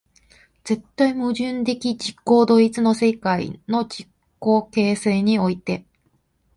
[0.63, 2.15] 絶対矛盾的自己
[2.47, 4.09] 同一の世界の自己
[4.71, 5.85] 形成において、